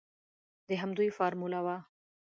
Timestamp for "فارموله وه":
1.17-1.77